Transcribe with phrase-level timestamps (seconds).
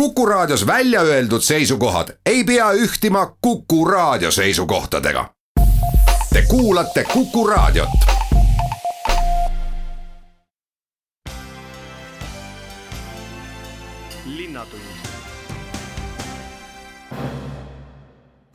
[0.00, 5.30] Kuku Raadios välja öeldud seisukohad ei pea ühtima Kuku Raadio seisukohtadega.
[6.32, 7.88] Te kuulate Kuku Raadiot.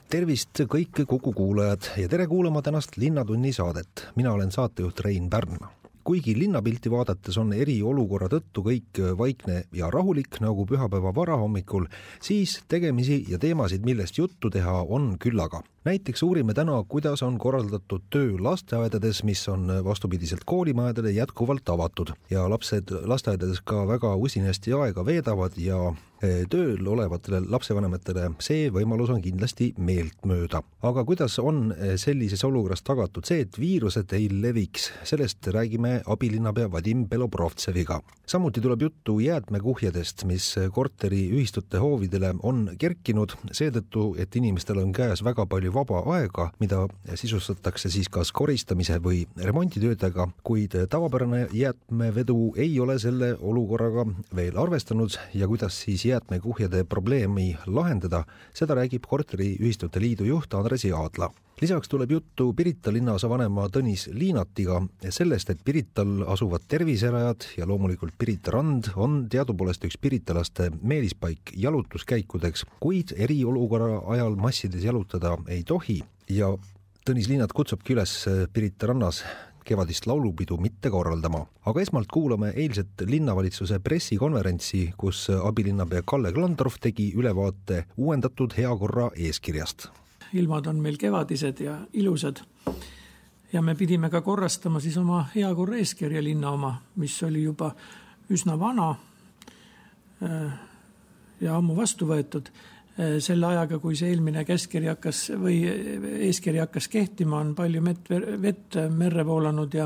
[0.09, 4.07] tervist kõik Kuku kuulajad ja tere kuulama tänast Linnatunni saadet.
[4.15, 10.39] mina olen saatejuht Rein Pärn kuigi linnapilti vaadates on eriolukorra tõttu kõik vaikne ja rahulik
[10.43, 11.87] nagu pühapäeva varahommikul,
[12.21, 18.05] siis tegemisi ja teemasid, millest juttu teha, on küllaga näiteks uurime täna, kuidas on korraldatud
[18.13, 25.05] töö lasteaedades, mis on vastupidiselt koolimajadele jätkuvalt avatud ja lapsed lasteaedades ka väga usinasti aega
[25.05, 25.79] veedavad ja
[26.21, 30.61] e, tööl olevatele lapsevanematele see võimalus on kindlasti meeltmööda.
[30.81, 36.71] aga kuidas on e, sellises olukorras tagatud see, et viirused ei leviks, sellest räägime abilinnapea
[36.71, 38.01] Vadim Belobrovtseviga.
[38.25, 45.45] samuti tuleb juttu jäätmekuhjadest, mis korteriühistute hoovidele on kerkinud seetõttu, et inimestel on käes väga
[45.45, 52.97] palju vaba aega, mida sisustatakse siis kas koristamise või remonditöödega, kuid tavapärane jäätmevedu ei ole
[52.99, 54.05] selle olukorraga
[54.35, 55.17] veel arvestanud.
[55.33, 61.31] Ja kuidas siis jäätmekuhjade probleemi lahendada, seda räägib korteriühistute liidu juht Andres Jaadla.
[61.61, 64.79] Lisaks tuleb juttu Pirita linnaosavanema Tõnis Liinatiga
[65.13, 72.65] sellest, et Pirital asuvad terviserajad ja loomulikult Pirita rand on teadupoolest üks piritalaste meelispaik jalutuskäikudeks,
[72.81, 76.51] kuid eriolukorra ajal massides jalutada ei tohi ja
[77.01, 78.11] Tõnis Liinat kutsubki üles
[78.53, 79.23] Pirita rannas
[79.65, 81.45] kevadist laulupidu mitte korraldama.
[81.65, 89.89] aga esmalt kuulame eilset linnavalitsuse pressikonverentsi, kus abilinnapea Kalle Klandorf tegi ülevaate uuendatud heakorra eeskirjast
[90.33, 92.37] ilmad on meil kevadised ja ilusad.
[93.53, 97.75] ja me pidime ka korrastama siis oma heakorra eeskirja linna oma, mis oli juba
[98.29, 98.95] üsna vana
[100.23, 100.53] äh,
[101.41, 102.51] ja ammu vastu võetud.
[102.99, 105.61] Äh, selle ajaga, kui see eelmine käskkiri hakkas või
[106.27, 108.09] eeskiri hakkas kehtima, on palju mett,
[108.41, 109.85] vett merre voolanud ja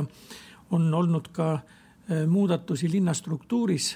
[0.74, 3.96] on olnud ka äh, muudatusi linna struktuuris.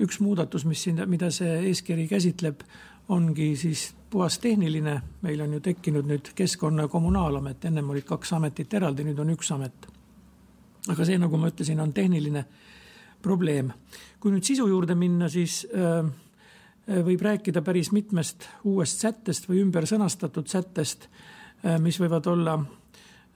[0.00, 2.62] üks muudatus, mis siin, mida see eeskiri käsitleb,
[3.08, 8.32] ongi siis puhas tehniline, meil on ju tekkinud nüüd Keskkonna ja Kommunaalamet, ennem olid kaks
[8.32, 9.86] ametit eraldi, nüüd on üks amet.
[10.88, 12.44] aga see, nagu ma ütlesin, on tehniline
[13.22, 13.72] probleem.
[14.20, 16.06] kui nüüd sisu juurde minna, siis äh,
[16.88, 21.08] võib rääkida päris mitmest uuest sättest või ümber sõnastatud sättest,
[21.64, 22.56] äh, mis võivad olla,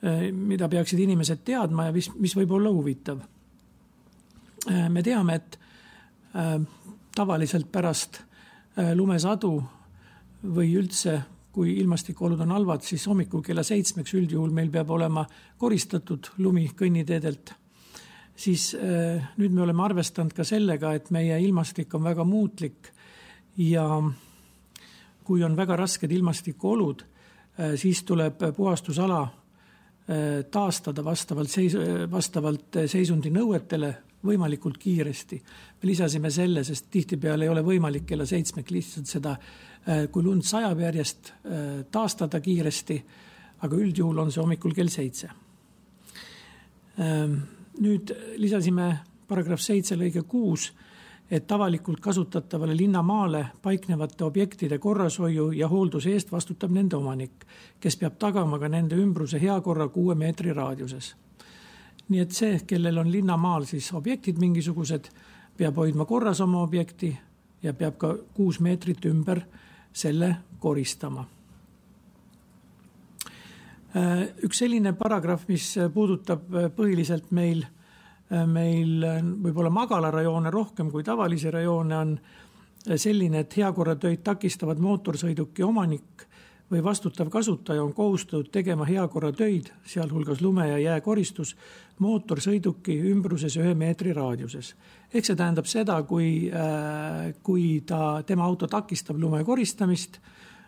[0.05, 3.21] äh, mida peaksid inimesed teadma ja mis, mis võib olla huvitav.
[4.88, 5.59] me teame, et
[7.15, 8.22] tavaliselt pärast
[8.94, 9.50] lumesadu
[10.56, 11.19] või üldse,
[11.53, 15.26] kui ilmastikuolud on halvad, siis hommikul kella seitsmeks üldjuhul meil peab olema
[15.59, 17.53] koristatud lumi kõnniteedelt.
[18.37, 18.72] siis
[19.37, 22.94] nüüd me oleme arvestanud ka sellega, et meie ilmastik on väga muutlik
[23.56, 23.88] ja
[25.25, 31.78] kui on väga rasked ilmastikuolud, äh, siis tuleb puhastusala äh, taastada vastavalt seis-,
[32.10, 33.94] vastavalt seisundi nõuetele
[34.25, 35.43] võimalikult kiiresti.
[35.82, 39.37] me lisasime selle, sest tihtipeale ei ole võimalik kella seitsmeks lihtsalt seda
[39.84, 42.94] Äh, kui lund sajab järjest, äh, taastada kiiresti,
[43.66, 45.28] aga üldjuhul on see hommikul kell seitse.
[47.04, 47.34] Ähm,
[47.84, 48.87] nüüd lisasime
[49.28, 50.70] paragrahv seitse lõige kuus,
[51.30, 57.46] et avalikult kasutatavale linnamaale paiknevate objektide korrashoiu ja hoolduse eest vastutab nende omanik,
[57.80, 61.14] kes peab tagama ka nende ümbruse hea korra kuue meetri raadiuses.
[62.08, 65.08] nii et see, kellel on linnamaal siis objektid mingisugused,
[65.56, 67.16] peab hoidma korras oma objekti
[67.62, 69.40] ja peab ka kuus meetrit ümber
[69.92, 71.24] selle koristama.
[74.42, 77.64] üks selline paragrahv, mis puudutab põhiliselt meil,
[78.46, 79.04] meil
[79.44, 82.14] võib-olla magalarajoone rohkem kui tavalisi rajoone, on
[82.96, 86.26] selline, et heakorratöid takistavad mootorsõiduki omanik
[86.70, 91.56] või vastutav kasutaja on kohustatud tegema heakorratöid, sealhulgas lume- ja jääkoristus,
[91.98, 94.74] mootorsõiduki ümbruses ühe meetri raadiuses.
[95.14, 100.19] Ehk see tähendab seda, kui, äh, kui ta, tema auto takistab lume koristamist,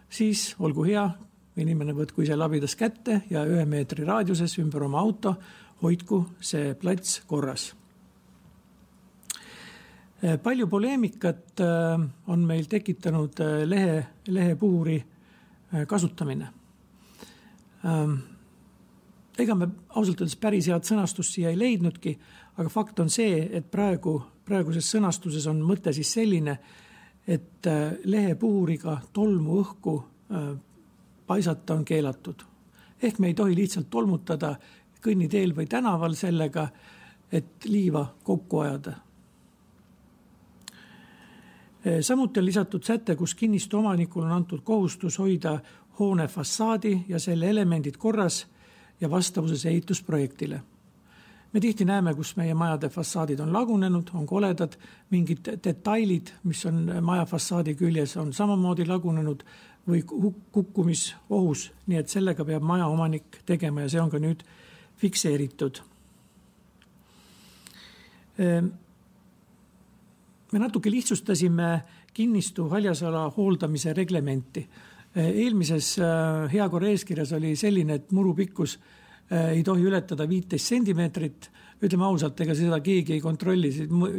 [0.09, 1.11] siis olgu hea,
[1.57, 5.37] inimene võtku ise labidas kätte ja ühe meetri raadiuses ümber oma auto
[5.83, 7.75] hoidku see plats korras.
[10.25, 15.03] Äh, palju poleemikat äh, on meil tekitanud lehe, lehepuhuri
[15.87, 16.47] kasutamine.
[17.85, 18.15] Ähm,
[19.39, 22.15] ega me ausalt öeldes päris head sõnastust siia ei leidnudki,
[22.57, 26.57] aga fakt on see, et praegu praeguses sõnastuses on mõte siis selline,
[27.27, 30.53] et äh, lehepuhuriga tolmu õhku äh,
[31.27, 32.45] paisata on keelatud.
[33.03, 34.57] ehk me ei tohi lihtsalt tolmutada
[35.07, 36.69] kõnniteel või tänaval sellega,
[37.33, 38.93] et liiva kokku ajada.
[42.01, 45.59] samuti on lisatud säte, kus kinnistu omanikul on antud kohustus hoida
[45.99, 48.47] hoone fassaadi ja selle elemendid korras
[49.01, 50.61] ja vastavuses ehitusprojektile
[51.57, 54.75] me tihti näeme, kus meie majade fassaadid on lagunenud, on koledad,
[55.11, 59.45] mingid detailid, mis on maja fassaadi küljes, on samamoodi lagunenud
[59.89, 60.03] või
[60.53, 64.43] kukkumisohus, nii et sellega peab majaomanik tegema ja see on ka nüüd
[64.97, 65.81] fikseeritud.
[68.39, 68.69] Ehm,
[70.53, 71.71] me natuke lihtsustasime
[72.15, 74.69] kinnistu haljasala hooldamise reglementi.
[75.17, 78.79] eelmises äh, heakorra eeskirjas oli selline, et muru pikkus
[79.27, 81.51] Äh, ei tohi ületada viiteist sentimeetrit.
[81.83, 83.69] ütleme ausalt, ega seda keegi ei kontrolli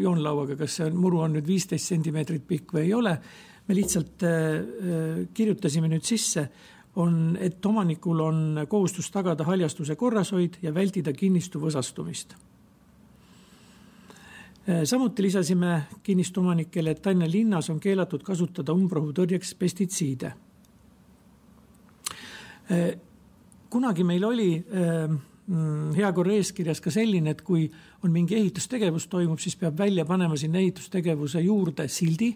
[0.03, 3.13] joonlauaga, kas see muru on nüüd viisteist sentimeetrit pikk või ei ole.
[3.67, 6.49] me lihtsalt äh, äh, kirjutasime nüüd sisse,
[6.97, 12.33] on, et omanikul on kohustus tagada haljastuse korrashoid ja vältida kinnistu võsastumist.
[14.83, 20.33] Samuti lisasime kinnistu omanikele, et Tallinna linnas on keelatud kasutada umbrohutõrjeks pestitsiide.
[23.69, 25.13] Kunagi meil oli äh,
[25.95, 27.69] heakorra eeskirjas ka selline, et kui
[28.03, 32.33] on mingi ehitustegevus toimub, siis peab välja panema sinna ehitustegevuse juurde sildi,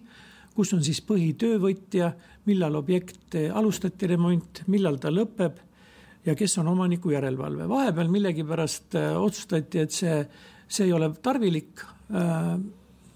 [0.55, 2.11] kus on siis põhitöövõtja,
[2.45, 5.59] millal objekt alustati remont, millal ta lõpeb
[6.25, 7.69] ja kes on omaniku järelevalve.
[7.69, 10.25] vahepeal millegipärast äh, otsustati, et see,
[10.67, 11.81] see ei ole tarvilik
[12.13, 12.59] äh,.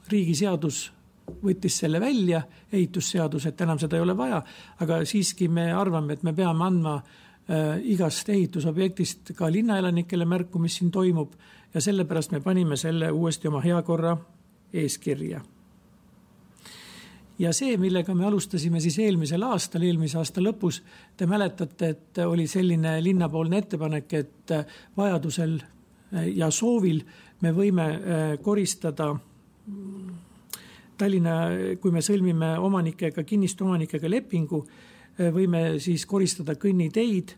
[0.09, 0.91] riigiseadus
[1.43, 4.43] võttis selle välja, ehitusseadus, et enam seda ei ole vaja,
[4.79, 10.77] aga siiski me arvame, et me peame andma äh, igast ehitusobjektist ka linnaelanikele märku, mis
[10.77, 11.33] siin toimub
[11.73, 14.17] ja sellepärast me panime selle uuesti oma heakorra
[14.73, 15.41] eeskirja.
[17.39, 20.81] Ja see, millega me alustasime siis eelmisel aastal, eelmise aasta lõpus,
[21.17, 24.55] te mäletate, et oli selline linnapoolne ettepanek, et
[24.97, 25.59] vajadusel
[26.35, 27.03] ja soovil
[27.41, 29.15] me võime äh, koristada
[30.95, 31.31] Tallinna,
[31.81, 34.61] kui me sõlmime omanikega, kinnistuomanikega lepingu
[35.15, 37.35] Äh, võime siis koristada kõnniteid,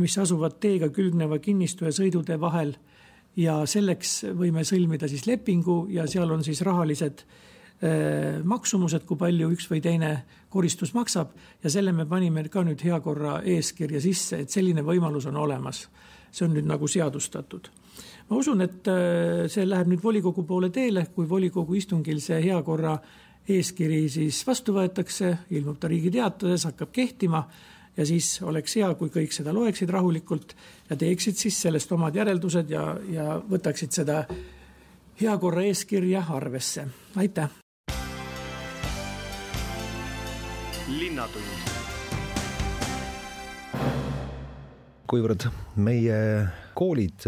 [0.00, 2.76] mis asuvad teega külgneva kinnistu ja sõidutee vahel.
[3.36, 7.59] ja selleks võime sõlmida siis lepingu ja seal on siis rahalised äh,
[8.44, 10.10] maksumused, kui palju üks või teine
[10.52, 11.30] koristus maksab
[11.64, 15.86] ja selle me panime ka nüüd heakorra eeskirja sisse, et selline võimalus on olemas.
[16.30, 17.70] see on nüüd nagu seadustatud.
[18.28, 18.90] ma usun, et
[19.48, 22.98] see läheb nüüd volikogu poole teele, kui volikogu istungil see heakorra
[23.48, 27.44] eeskiri siis vastu võetakse, ilmub ta Riigi Teatajas, hakkab kehtima
[27.96, 30.54] ja siis oleks hea, kui kõik seda loeksid rahulikult
[30.90, 34.22] ja teeksid siis sellest omad järeldused ja, ja võtaksid seda
[35.20, 36.86] heakorra eeskirja arvesse.
[37.16, 37.50] aitäh.
[40.90, 41.68] Linnatund.
[45.10, 45.48] kuivõrd
[45.82, 46.16] meie
[46.78, 47.24] koolid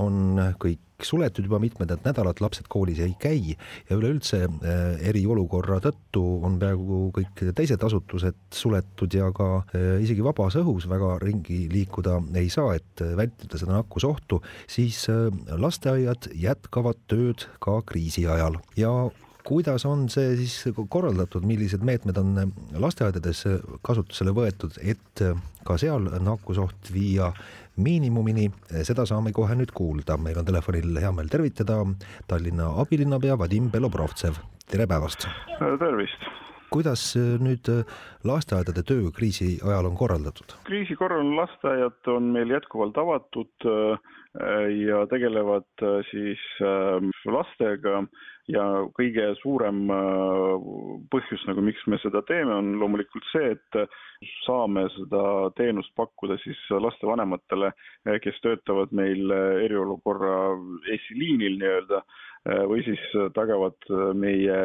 [0.00, 6.22] on kõik suletud juba mitmendat nädalat, lapsed koolis ei käi ja üleüldse äh, eriolukorra tõttu
[6.46, 12.18] on peaaegu kõik teised asutused suletud ja ka äh, isegi vabas õhus väga ringi liikuda
[12.40, 14.40] ei saa, et vältida seda nakkusohtu,
[14.70, 15.28] siis äh,
[15.60, 18.94] lasteaiad jätkavad tööd ka kriisi ajal ja
[19.46, 22.32] kuidas on see siis korraldatud, millised meetmed on
[22.82, 23.44] lasteaedades
[23.86, 25.22] kasutusele võetud, et
[25.66, 27.30] ka seal nakkusoht viia
[27.82, 28.48] miinimumini,
[28.88, 30.16] seda saame kohe nüüd kuulda.
[30.16, 31.82] meil on telefonil hea meel tervitada
[32.28, 34.40] Tallinna abilinnapea Vadim Belobrovtsev,
[34.70, 35.28] tere päevast!
[35.78, 36.28] tervist!
[36.72, 37.68] kuidas nüüd
[38.26, 40.58] lasteaedade töö kriisi ajal on korraldatud?
[40.66, 43.68] kriisi korral lasteaiad on meil jätkuvalt avatud
[44.86, 46.42] ja tegelevad siis
[47.24, 48.02] lastega
[48.52, 48.64] ja
[48.96, 50.68] kõige suurem äh,
[51.12, 53.80] põhjus nagu, miks me seda teeme, on loomulikult see, et
[54.44, 55.24] saame seda
[55.58, 57.72] teenust pakkuda siis lastevanematele,
[58.24, 59.32] kes töötavad meil
[59.66, 60.36] eriolukorra
[60.94, 62.00] esiliinil nii-öelda
[62.70, 63.02] või siis
[63.34, 64.56] tagavad meie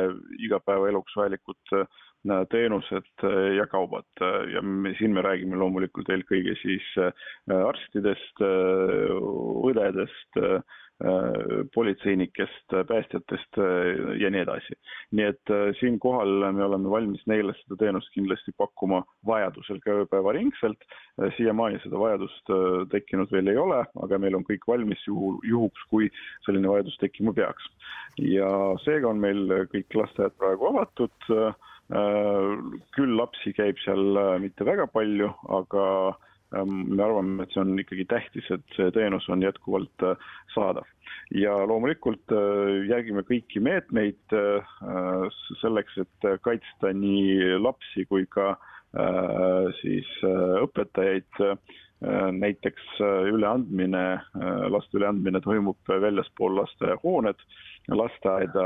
[0.45, 3.25] igapäevaeluks vajalikud äh, teenused
[3.57, 4.05] ja kaubad.
[4.53, 7.09] Ja me, siin me räägime loomulikult eelkõige siis äh,
[7.49, 8.43] arstidest,
[9.71, 10.61] õdedest, Äh,
[11.73, 14.75] politseinikest, päästjatest äh, ja nii edasi.
[15.11, 20.85] nii et äh, siinkohal me oleme valmis neile seda teenust kindlasti pakkuma vajadusel ka ööpäevaringselt.
[21.37, 22.51] siiamaani seda vajadust
[22.91, 26.09] tekkinud veel ei ole, aga meil on kõik valmis juhul, juhuks, kui
[26.45, 27.67] selline vajadus tekkima peaks.
[28.17, 28.49] ja
[28.85, 31.29] seega on meil kõik lasteaiad praegu avatud.
[32.95, 35.83] küll lapsi käib seal mitte väga palju, aga
[36.51, 40.87] me arvame, et see on ikkagi tähtis, et see teenus on jätkuvalt äh, saadav.
[41.35, 44.73] ja loomulikult äh, järgime kõiki meetmeid äh,
[45.61, 48.55] selleks, et kaitsta nii lapsi kui ka
[49.79, 51.37] siis õpetajaid
[52.35, 52.97] näiteks
[53.31, 54.01] üleandmine,
[54.73, 57.45] laste üleandmine toimub väljaspool lasteaiahooned,
[57.87, 58.65] lasteaeda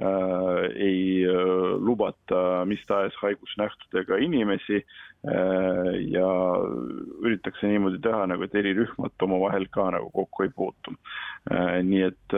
[0.00, 1.26] ei
[1.78, 4.80] lubata mis tahes haigusnähtudega inimesi.
[6.10, 6.28] Ja
[7.22, 10.96] üritatakse niimoodi teha nagu, et eri rühmad omavahel ka nagu kokku ei puutu.
[11.82, 12.36] nii et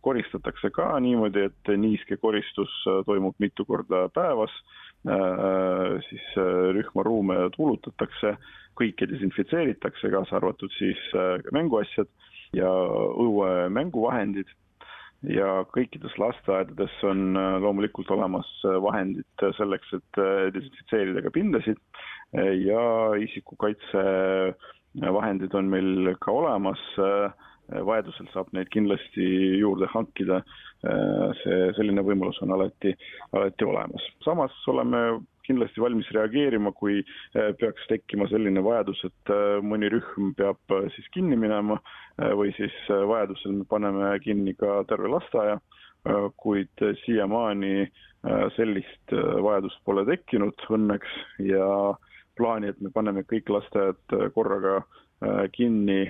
[0.00, 2.72] koristatakse ka niimoodi, et niiskekoristus
[3.06, 4.56] toimub mitu korda päevas,
[6.08, 6.26] siis
[6.74, 8.34] rühmaruume tuulutatakse,
[8.74, 10.98] kõike desinfitseeritakse, kaasa arvatud siis
[11.54, 12.10] mänguasjad
[12.56, 12.70] ja
[13.22, 14.50] õuemänguvahendid
[15.32, 19.26] ja kõikides lasteaedades on äh, loomulikult olemas äh, vahendid
[19.58, 21.78] selleks, et äh, desinfitseerida ka pindasid
[22.34, 22.82] ja
[23.22, 26.82] isikukaitsevahendid on meil ka olemas.
[27.86, 29.24] vajadusel saab neid kindlasti
[29.60, 30.42] juurde hankida.
[31.44, 32.96] see, selline võimalus on alati,
[33.32, 34.02] alati olemas.
[34.24, 40.32] samas oleme kindlasti valmis reageerima, kui eh, peaks tekkima selline vajadus, et eh, mõni rühm
[40.38, 41.80] peab eh, siis kinni minema
[42.14, 45.56] või siis vajadusel me paneme kinni ka terve lasteaia,
[46.38, 47.88] kuid siiamaani
[48.54, 51.16] sellist vajadust pole tekkinud õnneks
[51.48, 51.66] ja
[52.38, 54.76] plaani, et me paneme kõik lasteaiad korraga
[55.56, 56.04] kinni,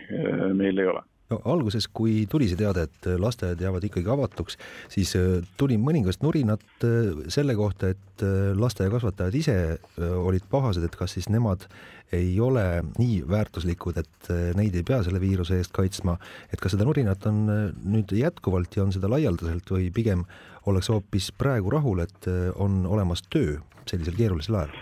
[0.61, 4.59] meil ei ole no alguses, kui tuli see teade, et lasteaiad jäävad ikkagi avatuks,
[4.93, 9.59] siis äh, tuli mõningast nurinat äh, selle kohta, et äh, lasteaiakasvatajad ise
[9.99, 11.67] olid pahased, et kas siis nemad
[12.14, 12.62] ei ole
[13.00, 16.14] nii väärtuslikud, et neid ei pea selle viiruse eest kaitsma,
[16.53, 17.41] et kas seda nurinat on
[17.81, 20.23] nüüd jätkuvalt ja on seda laialdaselt või pigem
[20.69, 22.29] ollakse hoopis praegu rahul, et
[22.61, 23.57] on olemas töö
[23.88, 24.76] sellisel keerulisel ajal?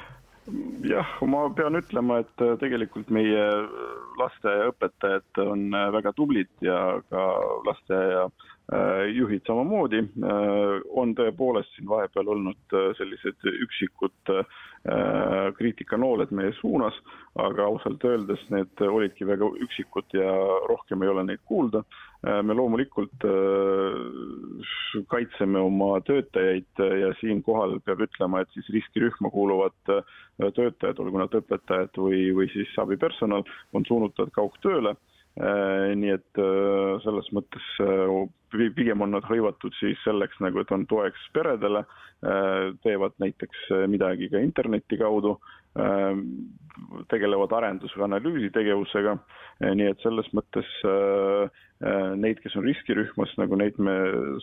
[0.85, 3.47] jah, ma pean ütlema, et tegelikult meie
[4.21, 6.78] lasteaiaõpetajad on äh, väga tublid ja
[7.11, 7.28] ka
[7.66, 8.26] lasteaia
[9.12, 9.99] juhid samamoodi.
[10.97, 14.31] on tõepoolest siin vahepeal olnud sellised üksikud
[15.59, 16.95] kriitikanooled meie suunas,
[17.42, 20.31] aga ausalt öeldes need olidki väga üksikud ja
[20.71, 21.83] rohkem ei ole neid kuulda.
[22.23, 23.26] me loomulikult
[25.08, 31.96] kaitseme oma töötajaid ja siinkohal peab ütlema, et siis riskirühma kuuluvad töötajad, olgu nad õpetajad
[32.00, 34.96] või, või siis abipersonal, on suunatud kaugtööle.
[35.96, 36.38] nii et
[37.04, 37.68] selles mõttes
[38.76, 41.84] pigem on nad hõivatud siis selleks nagu, et on toeks peredele,
[42.84, 45.38] teevad näiteks midagi ka interneti kaudu
[47.08, 49.16] tegelevad arendus- või analüüsitegevusega,
[49.76, 53.94] nii et selles mõttes äh, äh, neid, kes on riskirühmas, nagu neid me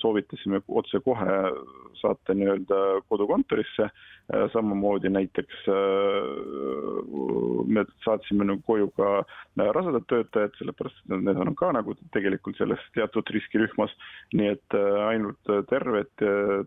[0.01, 1.39] soovitasime otsekohe
[1.99, 2.79] saata nii-öelda
[3.11, 5.65] kodukontorisse, äh, samamoodi näiteks
[7.69, 9.09] me saatsime nagu koju ka
[9.59, 13.93] rasedad töötajad, sellepärast et need on ka nagu tegelikult selles teatud riskirühmas,
[14.33, 16.13] nii et ainult terved,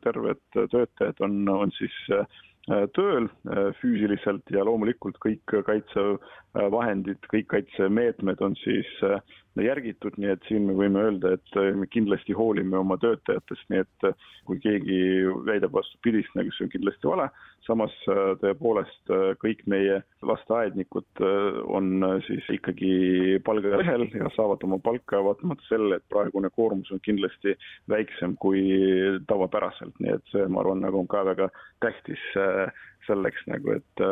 [0.04, 8.42] terved töötajad on, on siis Äh, tööl äh, füüsiliselt ja loomulikult kõik kaitsevahendid, kõik kaitsemeetmed
[8.46, 9.18] on siis äh,
[9.58, 14.06] järgitud, nii et siin me võime öelda, et me kindlasti hoolime oma töötajatest, nii et
[14.46, 15.00] kui keegi
[15.48, 17.28] väidab vastupidist, nagu see on kindlasti vale,
[17.66, 17.94] samas
[18.42, 21.22] tõepoolest kõik meie lasteaednikud
[21.70, 27.54] on siis ikkagi palgalehel ja saavad oma palka vaatamata sellele, et praegune koormus on kindlasti
[27.90, 28.64] väiksem kui
[29.30, 31.50] tavapäraselt, nii et see, ma arvan, nagu on ka väga
[31.84, 32.22] tähtis
[33.06, 34.06] selleks nagu, et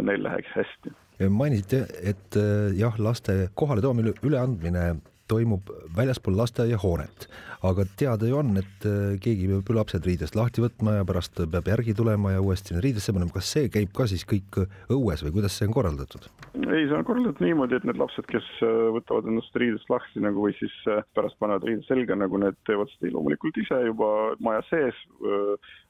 [0.00, 0.92] neil läheks hästi.
[1.30, 2.38] mainisite, et
[2.78, 4.86] jah, laste kohaletoomine, üleandmine
[5.28, 7.28] toimub väljaspool lasteaiahoonet.
[7.62, 8.84] aga teada ju on, et
[9.22, 13.12] keegi peab ju lapsed riidest lahti võtma ja pärast peab järgi tulema ja uuesti riidesse
[13.14, 14.58] panema, kas see käib ka siis kõik
[14.90, 16.26] õues või kuidas see on korraldatud?
[16.58, 18.48] ei, see on korraldatud niimoodi, et need lapsed, kes
[18.96, 20.74] võtavad ennast riidest lahti nagu või siis
[21.14, 24.10] pärast panevad riide selga, nagu need teevad seda loomulikult ise juba
[24.42, 24.98] maja sees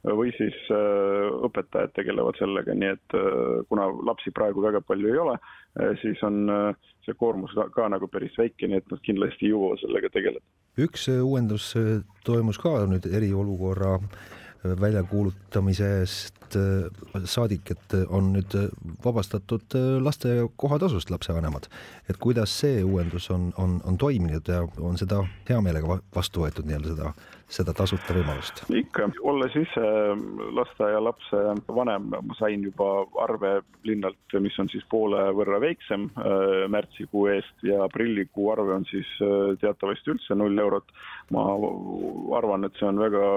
[0.05, 5.21] või siis äh, õpetajad tegelevad sellega, nii et äh, kuna lapsi praegu väga palju ei
[5.23, 5.62] ole, äh,
[6.03, 6.43] siis on
[7.07, 10.45] see koormus ka, ka nagu päris väike, nii et nad kindlasti ei jõua sellega tegeleda.
[10.79, 11.73] üks uuendus
[12.25, 13.97] toimus ka nüüd eriolukorra
[14.81, 16.42] väljakuulutamisest
[17.25, 18.57] saadik, et on nüüd
[19.05, 21.69] vabastatud lasteaia kohatasust lapsevanemad.
[22.11, 26.69] et kuidas see uuendus on, on, on toiminud ja on seda hea meelega vastu võetud
[26.69, 27.15] nii-öelda seda
[27.53, 28.63] seda tasuta võimalust?
[28.73, 29.85] ikka, olles ise
[30.57, 31.41] lasteaialapse
[31.77, 37.67] vanem, ma sain juba arve linnalt, mis on siis poole võrra väiksem äh, märtsikuu eest
[37.67, 40.89] ja aprillikuu arve on siis äh, teatavasti üldse null eurot.
[41.33, 41.43] ma
[42.37, 43.29] arvan, et see on väga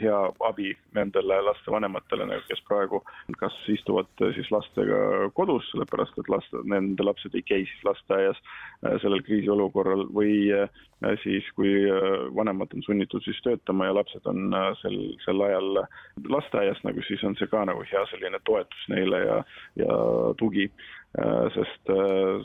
[0.00, 3.02] hea abi nendele lastevanematele, kes praegu
[3.40, 8.98] kas istuvad siis lastega kodus, sellepärast et laste, nende lapsed ei käi siis lasteaias äh,
[9.02, 10.34] sellel kriisiolukorral või
[11.22, 11.72] siis, kui
[12.34, 15.82] vanemad on sunnitud siis töötama ja lapsed on sel, sel ajal
[16.28, 19.38] lasteaias, nagu siis on see ka nagu hea selline toetus neile ja,
[19.82, 19.96] ja
[20.38, 20.68] tugi.
[21.52, 21.90] Sest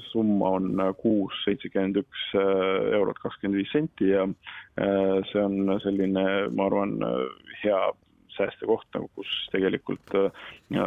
[0.10, 4.26] summa on kuus seitsekümmend üks eurot kakskümmend viis senti ja
[5.32, 6.98] see on selline, ma arvan,
[7.62, 7.80] hea
[8.38, 10.16] säästekoht nagu, kus tegelikult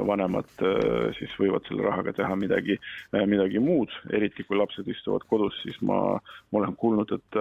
[0.07, 0.51] vanemad
[1.19, 2.77] siis võivad selle rahaga teha midagi,
[3.13, 6.01] midagi muud, eriti kui lapsed istuvad kodus, siis ma,
[6.51, 7.41] ma olen kuulnud, et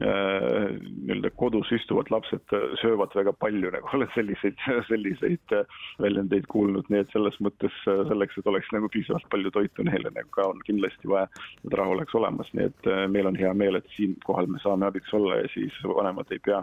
[0.00, 4.56] nii-öelda kodus istuvad lapsed söövad väga palju, nagu olen selliseid,
[4.88, 5.54] selliseid
[6.00, 10.32] väljendeid kuulnud, nii et selles mõttes selleks, et oleks nagu piisavalt palju toitu neile nagu
[10.34, 11.28] ka on kindlasti vaja,
[11.64, 15.12] et raha oleks olemas, nii et meil on hea meel, et siinkohal me saame abiks
[15.16, 16.62] olla ja siis vanemad ei pea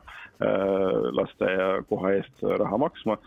[1.20, 3.17] lasteaiakoha eest raha maksma.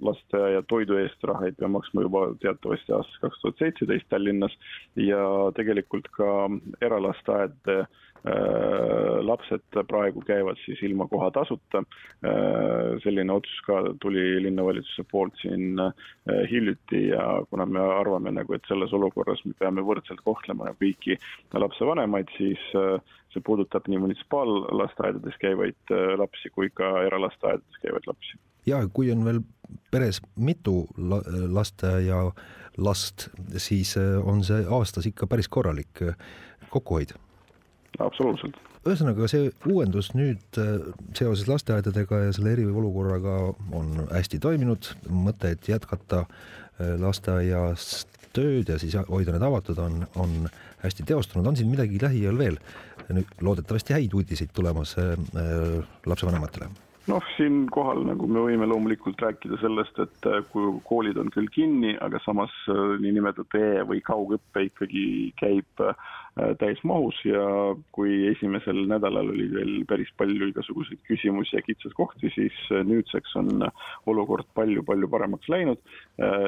[0.00, 4.54] Lasteaia toidu eest raha ei pea maksma juba teatavasti aastast kaks tuhat seitseteist Tallinnas.
[4.96, 5.24] Ja
[5.56, 6.30] tegelikult ka
[6.80, 7.84] eralasteaedade
[9.24, 11.82] lapsed praegu käivad siis ilma kohatasuta.
[13.02, 15.80] selline otsus ka tuli linnavalitsuse poolt siin
[16.50, 21.16] hiljuti ja kuna me arvame nagu, et selles olukorras me peame võrdselt kohtlema kõiki
[21.54, 22.60] lapsevanemaid, siis
[23.32, 28.36] see puudutab nii munitsipaallasteaedades käivaid lapsi kui ka eralasteaedades käivaid lapsi
[28.66, 29.40] ja kui on veel
[29.90, 32.22] peres mitu la lasteaia
[32.78, 36.14] last, siis äh, on see aastas ikka päris korralik äh,
[36.70, 37.16] kokkuhoid.
[38.04, 38.56] Absoluutselt.
[38.84, 40.78] ühesõnaga, see uuendus nüüd äh,
[41.18, 43.36] seoses lasteaedadega ja selle eriolukorraga
[43.76, 46.24] on hästi toiminud, mõte, et jätkata
[46.80, 50.36] lasteaias tööd ja siis hoida need avatud, on, on
[50.80, 52.60] hästi teostunud, on siin midagi lähiajal veel,
[53.10, 55.12] nüüd loodetavasti häid uudiseid tulemas äh,
[56.06, 56.70] lapsevanematele.
[57.10, 61.96] Noh, siinkohal nagu me võime loomulikult rääkida sellest, et äh, kui koolid on küll kinni,
[62.04, 65.04] aga samas äh, niinimetatud e- või kaugõpe ikkagi
[65.40, 66.10] käib äh,
[66.60, 67.42] täismahus ja
[67.92, 73.66] kui esimesel nädalal oli veel päris palju igasuguseid küsimusi ja kitsaskohti, siis nüüdseks on
[74.10, 75.80] olukord palju-palju paremaks läinud.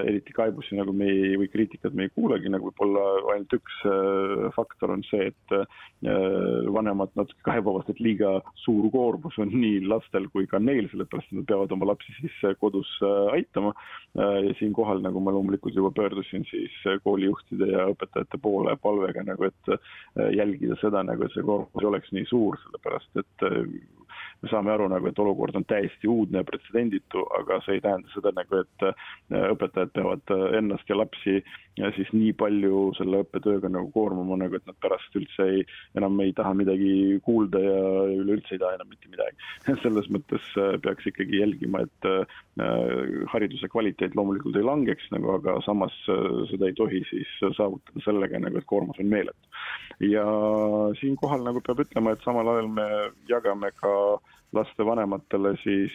[0.07, 3.81] eriti kaebusi nagu me ei, või kriitikat me ei kuulegi, nagu võib-olla ainult üks
[4.57, 5.57] faktor on see, et
[6.73, 11.39] vanemad natuke kaebavad, et liiga suur koormus on nii lastel kui ka neil, sellepärast et
[11.39, 13.73] nad peavad oma lapsi siis äh, kodus äh, aitama.
[14.19, 16.75] Äh, ja siinkohal nagu ma loomulikult juba pöördusin siis
[17.05, 19.72] koolijuhtide ja õpetajate poole palvega nagu, et
[20.37, 23.47] jälgida seda nagu, et see koormus ei oleks nii suur, sellepärast et
[24.43, 28.11] me saame aru nagu, et olukord on täiesti uudne ja pretsedenditu, aga see ei tähenda
[28.15, 28.87] seda nagu, et
[29.53, 31.41] õpetajad peavad ennast ja lapsi
[31.81, 35.63] ja siis nii palju selle õppetööga nagu koormama, nagu et nad pärast üldse ei,
[35.97, 37.79] enam ei taha midagi kuulda ja
[38.13, 39.37] üleüldse ei taha enam mitte midagi.
[39.85, 45.57] selles mõttes äh, peaks ikkagi jälgima, et äh, hariduse kvaliteet loomulikult ei langeks nagu, aga
[45.65, 49.41] samas äh, seda ei tohi siis saavutada sellega nagu, et koormus on meeletu.
[50.03, 50.27] ja
[51.01, 52.87] siinkohal nagu peab ütlema, et samal ajal me
[53.31, 53.93] jagame ka
[54.53, 55.93] lastevanematele siis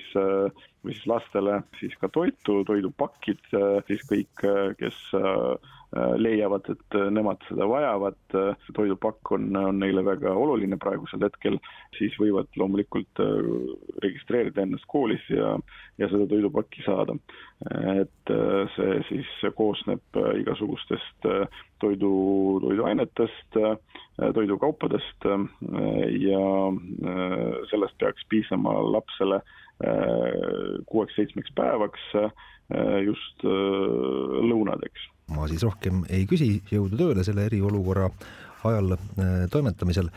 [0.86, 3.42] või siis lastele siis ka toitu, toidupakid,
[3.88, 4.46] siis kõik,
[4.80, 5.00] kes
[6.20, 8.18] leiavad, et nemad seda vajavad,
[8.76, 11.56] toidupakk on, on neile väga oluline praegusel hetkel,
[11.96, 13.22] siis võivad loomulikult
[14.04, 15.54] registreerida ennast koolis ja,
[15.98, 17.16] ja seda toidupakki saada.
[18.02, 18.34] et
[18.76, 21.30] see siis koosneb igasugustest
[21.80, 22.12] toidu,
[22.66, 23.58] toiduainetest,
[24.36, 25.30] toidukaupadest
[26.20, 26.44] ja
[27.72, 29.40] sellest peaks piisama lapsele
[30.90, 32.02] kuueks-seitsmeks päevaks
[33.06, 35.06] just lõunadeks.
[35.36, 38.10] ma siis rohkem ei küsi, jõudu tööle selle eriolukorra
[38.66, 38.98] ajal
[39.54, 40.10] toimetamisel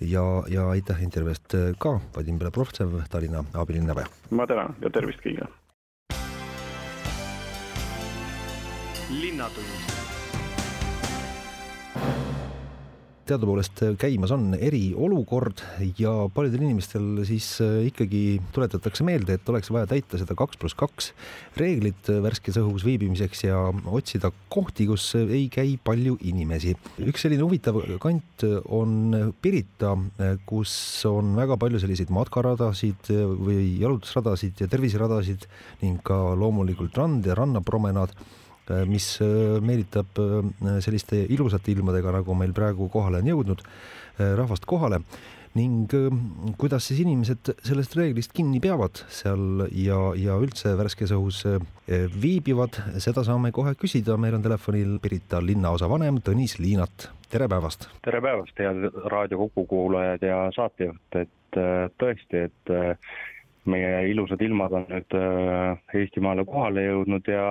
[0.00, 4.06] ja, ja aitäh intervjuu eest ka, Vadim Belobrovtsev, Tallinna abilinnapea.
[4.30, 5.48] ma tänan ja tervist kõigile.
[9.14, 10.03] linnatund
[13.28, 15.62] teadupoolest käimas on eriolukord
[15.98, 20.76] ja paljudel inimestel siis äh, ikkagi tuletatakse meelde, et oleks vaja täita seda kaks pluss
[20.78, 21.10] kaks
[21.60, 26.74] reeglit värskes õhus viibimiseks ja otsida kohti, kus ei käi palju inimesi.
[27.04, 29.94] üks selline huvitav kant on Pirita,
[30.46, 30.74] kus
[31.08, 33.10] on väga palju selliseid matkaradasid
[33.40, 35.48] või jalutusradasid ja terviseradasid
[35.82, 38.43] ning ka loomulikult rand ja rannapromenaad Äh,
[38.88, 43.64] mis äh, meelitab äh, selliste ilusate ilmadega, nagu meil praegu kohale on jõudnud,
[44.14, 45.00] rahvast kohale.
[45.54, 45.90] Ning
[46.58, 51.44] kuidas siis inimesed sellest reeglist kinni peavad seal ja, ja üldse värskes õhus
[52.22, 57.86] viibivad, seda saame kohe küsida, meil on telefonil Pirita linnaosavanem Tõnis Liinat, tere päevast!
[58.06, 61.60] tere päevast, head Raadio Kuku kuulajad ja saatejuht, et
[62.02, 62.74] tõesti, et
[63.70, 65.18] meie ilusad ilmad on nüüd
[66.02, 67.46] Eestimaale kohale jõudnud ja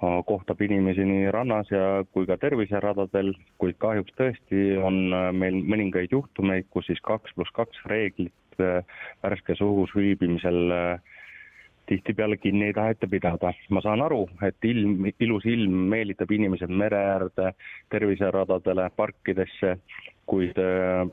[0.00, 6.12] kohtab inimesi nii rannas ja kui ka terviseradadel, kuid kahjuks tõesti on äh, meil mõningaid
[6.12, 8.84] juhtumeid, kus siis kaks pluss kaks reeglit äh,
[9.24, 11.14] värskes õhus viibimisel äh,
[11.88, 13.54] tihtipeale kinni ei taheta pidada.
[13.70, 17.52] ma saan aru, et ilm, ilus ilm meelitab inimesed mere äärde,
[17.94, 19.76] terviseradadele, parkidesse,
[20.26, 20.58] kuid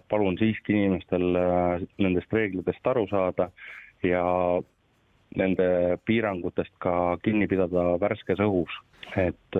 [0.09, 1.37] palun siiski inimestel
[2.01, 3.51] nendest reeglitest aru saada
[4.01, 4.23] ja
[5.39, 8.73] nende piirangutest ka kinni pidada värskes õhus.
[9.19, 9.57] et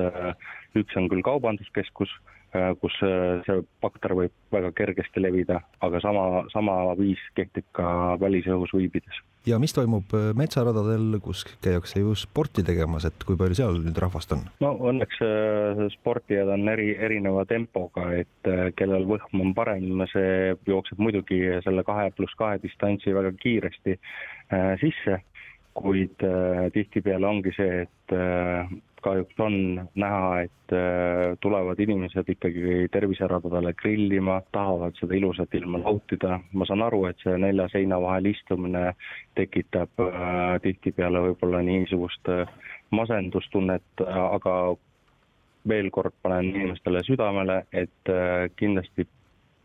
[0.76, 2.10] üks on küll kaubanduskeskus
[2.54, 8.14] Äh, kus äh, see bakter võib väga kergesti levida, aga sama, sama viis kehtib ka
[8.22, 9.22] välisõhus viibides.
[9.50, 13.98] ja mis toimub äh, metsaradadel, kus käiakse ju sporti tegemas, et kui palju seal nüüd
[13.98, 14.46] rahvast on?
[14.62, 15.24] no õnneks
[15.96, 22.12] sportijad on eri, erineva tempoga, et kellel võhm on parem, see jookseb muidugi selle kahe
[22.14, 23.98] pluss kahe distantsi väga kiiresti
[24.84, 25.24] sisse,
[25.74, 26.24] kuid
[26.74, 28.16] tihtipeale ongi see, et
[29.04, 29.56] kahjuks on
[29.96, 36.84] näha, et äh, tulevad inimesed ikkagi terviseradadele grillima, tahavad seda ilusat ilma nautida, ma saan
[36.86, 38.86] aru, et see nelja seina vahel istumine
[39.40, 42.48] tekitab äh, tihtipeale võib-olla niisugust äh,
[42.96, 44.56] masendustunnet, aga
[45.70, 48.12] veel kord panen inimestele südamele, et
[48.60, 49.08] kindlasti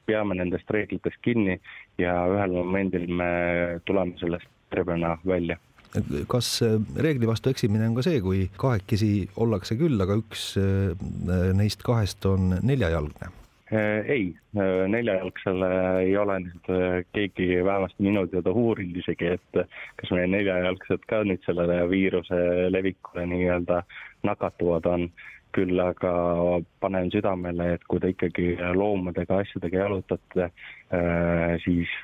[0.09, 1.59] peame nendest reeglitest kinni
[2.01, 3.29] ja ühel momendil me
[3.85, 5.59] tuleme sellest tervena välja
[6.29, 10.95] kas äh, reegli vastu eksimine on ka see, kui kahekesi ollakse küll, aga üks äh,
[11.57, 13.31] neist kahest on neljajalgne?
[13.69, 15.71] Äh, ei, neljajalgsele
[16.03, 16.71] ei ole nüüd
[17.13, 19.65] keegi vähemasti minu teada uurinud isegi, et
[20.01, 22.39] kas meie neljajalgsed ka nüüd sellele viiruse
[22.73, 23.83] levikule nii-öelda
[24.29, 25.11] nakatuvad on
[25.57, 26.13] küll aga
[26.81, 30.51] panen südamele, et kui te ikkagi loomadega, asjadega jalutate,
[31.65, 31.95] siis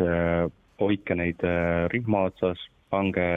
[0.80, 1.44] hoidke neid
[1.92, 2.62] rihma otsas,
[2.94, 3.28] pange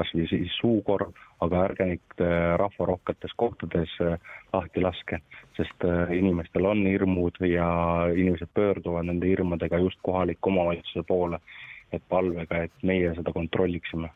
[0.00, 4.16] kas või siis suukorv, aga ärge neid äh, rahvarohketes kohtades äh,
[4.52, 5.20] lahti laske,
[5.58, 7.68] sest äh, inimestel on hirmud ja
[8.14, 11.40] inimesed pöörduvad nende hirmudega just kohaliku omavalitsuse poole,
[11.92, 14.12] et palvega, et meie seda kontrolliksime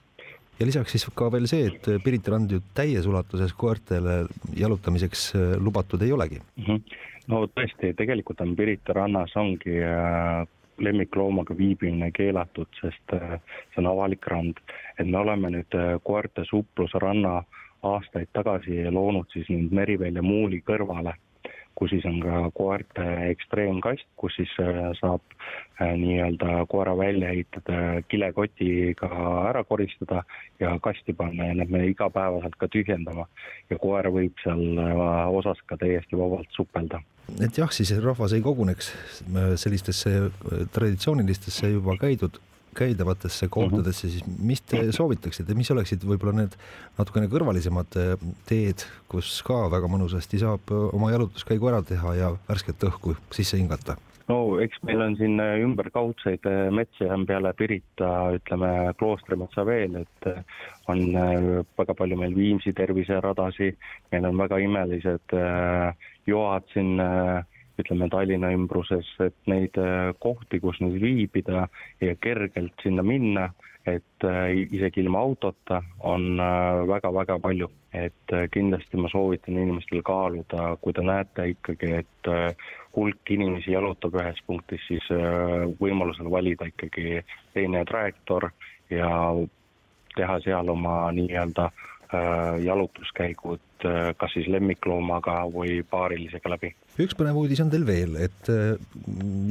[0.55, 4.21] ja lisaks siis ka veel see, et Pirita rand ju täies ulatuses koertele
[4.55, 6.65] jalutamiseks lubatud ei olegi mm.
[6.69, 6.99] -hmm.
[7.33, 9.81] no tõesti, tegelikult on Pirita rannas ongi
[10.79, 13.37] lemmikloomaga viibimine keelatud, sest äh,
[13.75, 14.59] see on avalik rand.
[14.99, 17.43] et me oleme nüüd äh, koerte suplusranna
[17.83, 21.15] aastaid tagasi loonud siis nüüd Merivälja muuli kõrvale
[21.79, 25.23] kus siis on ka koerte ekstreemkast, kus siis äh, saab
[25.81, 29.11] äh, nii-öelda koera välja ehitada, kilekotiga
[29.51, 30.23] ära koristada
[30.61, 33.27] ja kasti panna ja need me igapäevaselt ka tühjendama.
[33.71, 37.03] ja koer võib seal äh, osas ka täiesti vabalt supelda
[37.41, 38.91] et jah, siis rahvas ei koguneks
[39.57, 40.11] sellistesse
[40.73, 42.37] traditsioonilistesse juba käidud
[42.77, 46.57] käidavatesse kohtadesse, siis mis te soovitaksite, mis oleksid võib-olla need
[46.99, 52.35] natukene kõrvalisemad eh, teed, kus ka väga mõnusasti saab eh, oma jalutuskäigu ära teha ja
[52.49, 53.97] värsket õhku sisse hingata?
[54.25, 60.31] no eks meil on siin eh, ümberkaudseid metsi on peale Pirita, ütleme kloostrimetsa veel, et
[60.93, 61.03] on
[61.79, 63.73] väga palju meil Viimsi terviseradasi,
[64.13, 65.37] meil on väga imelised
[66.29, 66.97] joad siin
[67.79, 71.67] ütleme Tallinna ümbruses, et neid äh, kohti, kus nüüd viibida
[72.03, 73.49] ja kergelt sinna minna,
[73.87, 76.39] et äh, isegi ilma autota on
[76.89, 77.71] väga-väga äh, palju.
[77.95, 82.31] et kindlasti ma soovitan inimestel kaaluda, kui te näete ikkagi, et
[82.97, 85.07] hulk inimesi jalutab ühes punktis, siis
[85.79, 87.23] võimalusel valida ikkagi
[87.55, 88.49] teine trajektoor
[88.91, 89.13] ja
[90.17, 91.69] teha seal oma nii-öelda
[92.67, 93.87] jalutuskäigud
[94.19, 98.77] kas siis lemmikloomaga või paarilisega läbi üks põnev uudis on teil veel, et äh,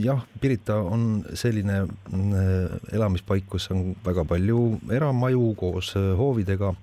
[0.04, 4.60] jah, Pirita on selline äh, elamispaik, kus on väga palju
[4.94, 6.74] eramaju koos äh, hoovidega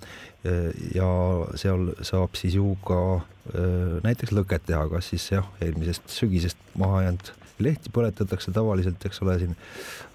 [0.96, 1.07] ja
[1.61, 2.96] seal saab siis ju ka
[4.01, 7.29] näiteks lõket teha, kas siis jah, eelmisest sügisest maha jäänud
[7.61, 9.53] lehti põletatakse tavaliselt, eks ole, siin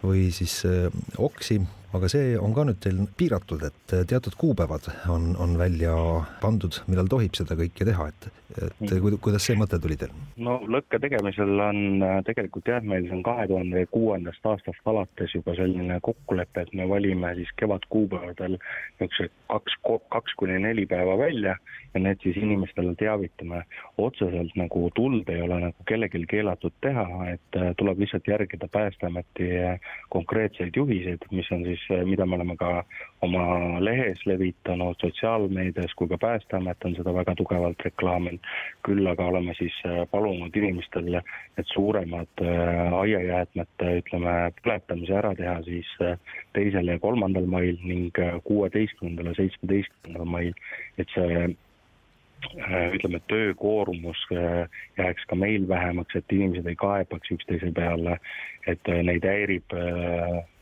[0.01, 0.63] või siis
[1.21, 1.59] oksi
[1.95, 5.93] aga see on ka nüüd teil piiratud, et teatud kuupäevad on, on välja
[6.41, 9.17] pandud, millal tohib seda kõike teha, et, et mm.
[9.23, 10.13] kuidas see mõte tuli teil?
[10.41, 15.35] no lõkke tegemisel on äh, tegelikult jah, meil see on kahe tuhande kuuendast aastast alates
[15.37, 19.79] juba selline kokkulepe, et me valime siis kevadkuupäevadel niisugused kaks,
[20.13, 21.57] kaks kuni neli päeva välja
[21.93, 23.63] ja need siis inimestele teavitame.
[23.97, 29.49] otseselt nagu tuld ei ole nagu kellelgi keelatud teha, et äh, tuleb lihtsalt järgida Päästeameti
[29.63, 29.79] äh,
[30.09, 32.83] konkreetseid juhiseid, mis on siis mida me oleme ka
[33.25, 38.39] oma lehes levitanud, sotsiaalmeedias kui ka Päästeamet on seda väga tugevalt reklaaminud.
[38.87, 45.59] küll aga oleme siis eh, palunud inimestel need suuremad eh, aiajäätmete, ütleme, põletamise ära teha
[45.65, 45.91] siis
[46.53, 50.53] teisel ja kolmandal mail ning kuueteistkümnendal ja seitsmeteistkümnendal mail,
[50.97, 51.55] et see
[52.95, 58.17] ütleme, töökoormus jääks ka meil vähemaks, et inimesed ei kaebaks üksteise peale,
[58.67, 59.75] et neid häirib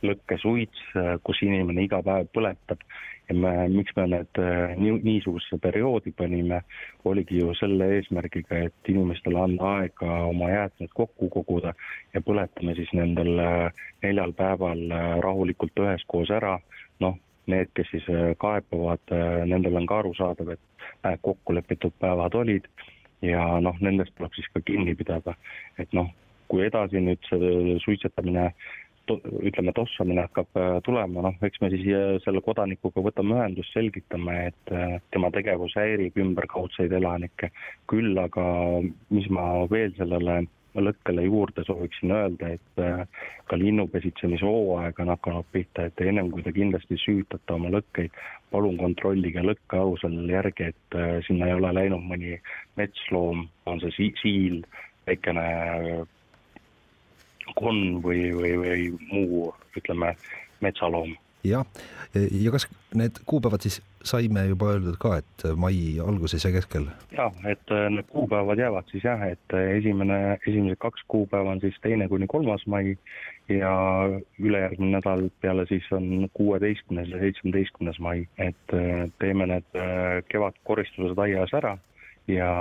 [0.03, 0.85] lõkkesuits,
[1.23, 2.83] kus inimene iga päev põletab.
[3.29, 6.59] Ja me, miks me need äh, nii, niisugusesse perioodi panime,
[7.07, 11.71] oligi ju selle eesmärgiga, et inimestele anda aega oma jäätmed kokku koguda
[12.13, 16.57] ja põletame siis nendel äh, neljal päeval äh, rahulikult üheskoos ära,
[16.99, 17.15] noh,
[17.51, 18.05] need, kes siis
[18.39, 19.13] kaebavad,
[19.49, 22.67] nendel on ka arusaadav, et kokkulepitud päevad olid
[23.23, 25.35] ja noh, nendest tuleb siis ka kinni pidada.
[25.79, 26.09] et noh,
[26.51, 28.51] kui edasi nüüd see suitsetamine
[29.09, 33.73] to, ütleme, tossamine hakkab äh, tulema, noh, eks me siis äh, selle kodanikuga võtame ühendust,
[33.75, 37.51] selgitame, et äh, tema tegevus häirib ümberkaudseid elanikke.
[37.91, 38.45] küll aga,
[39.13, 40.43] mis ma veel sellele
[40.81, 43.09] lõkkele juurde sooviksin öelda, et
[43.49, 48.15] ka linnupesitsemise hooaeg on hakanud pihta, et ennem kui te kindlasti süütate oma lõkkeid,
[48.51, 52.39] palun kontrollige lõkkealusel järgi, et sinna ei ole läinud mõni
[52.79, 54.61] metsloom, on see siil,
[55.07, 55.45] väikene
[57.59, 59.43] konn või, või, või muu,
[59.77, 60.13] ütleme,
[60.63, 61.13] metsaloom.
[61.43, 61.65] Jah,
[62.15, 66.87] ja kas need kuupäevad siis saime juba öeldud ka, et mai alguses ja keskel?
[67.15, 71.61] jah, et äh, need kuupäevad jäävad siis jah, et äh, esimene, esimesed kaks kuupäeva on
[71.63, 72.97] siis teine kuni kolmas mai
[73.49, 73.73] ja
[74.39, 79.79] ülejärgmine nädal peale siis on kuueteistkümnes ja seitsmeteistkümnes mai, et äh, teeme need
[80.31, 81.77] kevadkoristused aias ära
[82.27, 82.51] ja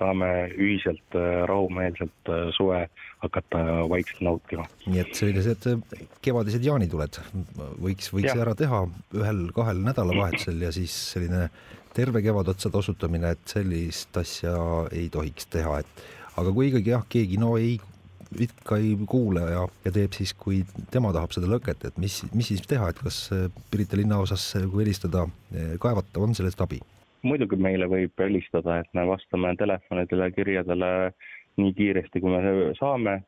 [0.00, 2.84] saame ühiselt äh, rahumeelselt äh, suve
[3.20, 4.64] hakata vaikselt nautima.
[4.86, 7.20] nii et sellised äh, kevadised jaanituled
[7.82, 8.38] võiks, võiks ja.
[8.44, 8.84] ära teha
[9.16, 11.48] ühel-kahel nädalavahetusel ja siis selline
[11.94, 14.56] terve kevad otsa tossutamine, et sellist asja
[14.94, 16.04] ei tohiks teha, et
[16.40, 17.76] aga kui ikkagi jah, keegi no ei
[18.30, 20.60] ikka ei kuule ja, ja teeb siis, kui
[20.94, 23.24] tema tahab seda lõket, et mis, mis siis teha, et kas
[23.72, 25.24] Pirita linnaosas, kui helistada,
[25.82, 26.78] kaevata, on sellest abi?
[27.22, 30.90] Muidugi meile võib helistada, et me vastame telefonidele, kirjadele
[31.60, 33.20] nii kiiresti, kui me saame,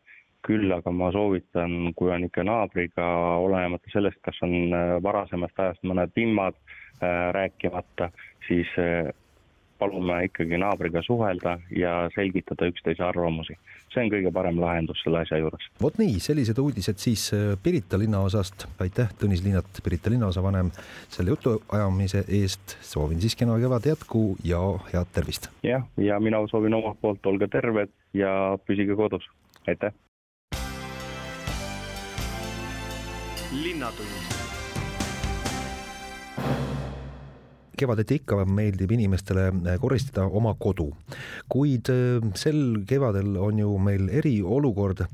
[0.47, 3.09] küll aga ma soovitan, kui on ikka naabriga,
[3.43, 8.11] olenemata sellest, kas on äh, varasemast ajast mõned vimmad äh, rääkimata,
[8.49, 9.13] siis äh,
[9.79, 13.57] palume ikkagi naabriga suhelda ja selgitada üksteise arvamusi.
[13.93, 15.67] See on kõige parem lahendus selle asja juures.
[15.83, 18.67] vot nii, sellised uudised siis äh, Pirita linnaosast.
[18.83, 20.73] aitäh, Tõnis Linnat, Pirita linnaosavanem,
[21.13, 22.77] selle jutuajamise eest.
[22.81, 24.61] soovin siis kena kevad jätku ja
[24.93, 25.51] head tervist.
[25.63, 29.29] jah, ja mina soovin omalt poolt, olge terved ja püsige kodus.
[29.67, 29.93] aitäh.
[33.53, 34.52] linnatund
[37.83, 40.91] kevadeti ikka meeldib inimestele äh, koristada oma kodu,
[41.53, 45.05] kuid äh, sel kevadel on ju meil eriolukord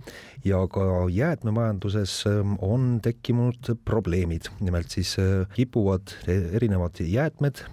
[0.46, 5.16] ja ka jäätmemajanduses ähm, on tekkinud probleemid, nimelt siis
[5.54, 7.64] kipuvad erinevad jäätmed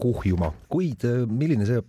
[0.00, 1.82] kuhjuma, kuid milline see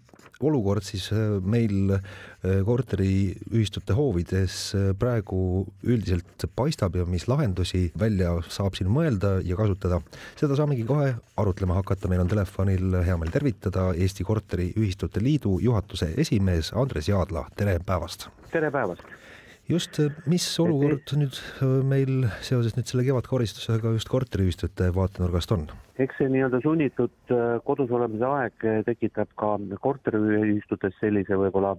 [0.45, 8.35] olukord siis äh, meil äh, korteriühistute hoovides äh, praegu üldiselt paistab ja mis lahendusi välja
[8.51, 10.01] saab siin mõelda ja kasutada,
[10.39, 16.13] seda saamegi kohe arutlema hakata, meil on telefonil hea meel tervitada Eesti Korteriühistute Liidu juhatuse
[16.17, 18.29] esimees Andres Jaadla, tere päevast!
[18.53, 19.18] tere päevast!
[19.69, 25.67] Just, mis olukord nüüd äh, meil seoses nüüd selle kevadkoristusega just korteriühistute vaatenurgast on?
[25.99, 31.75] eks see nii-öelda sunnitud äh, kodus olemise aeg äh, tekitab ka korteriühistutes sellise võib-olla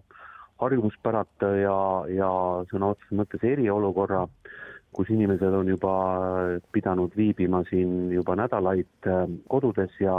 [0.60, 1.78] harjumuspärata ja,
[2.12, 2.30] ja
[2.70, 4.26] sõna otseses mõttes eriolukorra,
[4.92, 5.94] kus inimesed on juba
[6.74, 9.08] pidanud viibima siin juba nädalaid
[9.48, 10.18] kodudes ja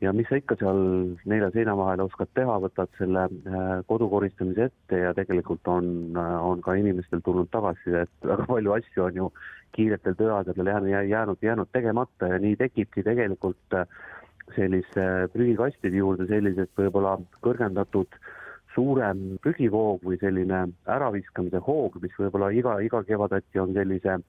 [0.00, 0.80] ja mis sa ikka seal
[1.28, 6.34] nelja seina vahel oskad teha, võtad selle äh, kodu koristamise ette ja tegelikult on, äh,
[6.50, 9.30] on ka inimestel tulnud tagasiside, et väga palju asju on ju
[9.76, 13.88] kiiretel tööaegadel jäänud, jäänud, jäänud tegemata ja nii tekibki tegelikult äh,
[14.56, 18.20] sellise prügikastide juurde sellised võib-olla kõrgendatud
[18.74, 24.20] suurem prügivoog või selline äraviskamise hoog, mis võib-olla iga, iga kevadati on sellise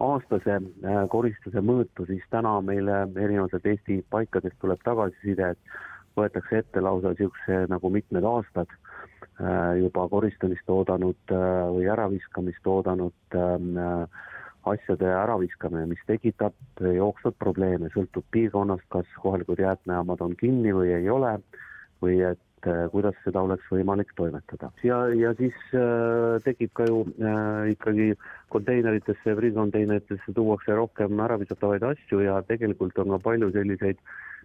[0.00, 6.82] aastase äh, koristuse mõõtu, siis täna meile erinevatelt Eesti paikadest tuleb tagasiside, et võetakse ette
[6.82, 13.36] lausa niisuguse nagu mitmed aastad äh, juba koristamist oodanud äh, või äraviskamist oodanud
[14.70, 21.08] asjade äraviskamine, mis tekitab jooksvalt probleeme, sõltub piirkonnast, kas kohalikud jäätmejaamad on kinni või ei
[21.08, 21.38] ole,
[22.04, 24.70] või et et äh, kuidas seda oleks võimalik toimetada.
[24.84, 28.14] ja, ja siis äh, tekib ka ju äh, ikkagi
[28.52, 33.98] konteineritesse, prügikonteineritesse tuuakse rohkem äravisatavaid asju ja tegelikult on ka palju selliseid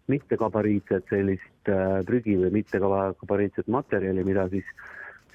[0.07, 4.67] mittekabariitset sellist äh, prügi või mittekabariitset materjali, mida siis,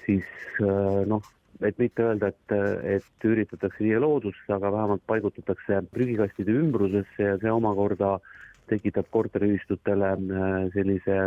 [0.05, 0.25] siis
[0.63, 1.21] äh, noh,
[1.61, 2.53] et mitte öelda, et,
[2.97, 10.11] et üritatakse viia loodusse, aga vähemalt paigutatakse prügikastide ümbrusesse ja see omakorda äh, tekitab korteriühistutele
[10.11, 11.17] äh, sellise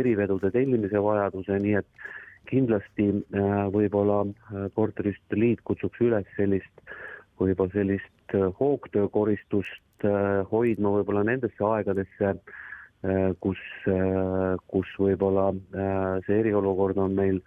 [0.00, 2.08] erivedude tellimise vajaduse, nii et
[2.48, 6.84] kindlasti äh, võib-olla äh, korteriühistute liit kutsuks üles sellist,
[7.40, 10.04] võib-olla sellist hoogtöökoristust
[10.50, 12.34] hoidma võib-olla nendesse aegadesse,
[13.42, 13.62] kus,
[14.70, 15.46] kus võib-olla
[16.26, 17.40] see eriolukord on meil